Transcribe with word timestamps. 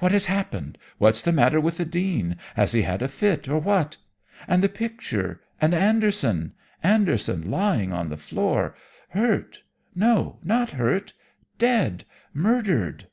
"'What 0.00 0.12
has 0.12 0.26
happened? 0.26 0.76
What's 0.98 1.22
the 1.22 1.32
matter 1.32 1.58
with 1.58 1.78
the 1.78 1.86
Dean? 1.86 2.36
Has 2.56 2.72
he 2.72 2.82
had 2.82 3.00
a 3.00 3.08
fit, 3.08 3.48
or 3.48 3.58
what? 3.58 3.96
And 4.46 4.62
the 4.62 4.68
picture? 4.68 5.40
And 5.62 5.72
Anderson? 5.72 6.52
Anderson 6.82 7.50
lying 7.50 7.90
on 7.90 8.10
the 8.10 8.18
floor! 8.18 8.74
Hurt? 9.12 9.62
No, 9.94 10.38
not 10.44 10.72
hurt, 10.72 11.14
dead! 11.56 12.04
Murdered!' 12.34 13.06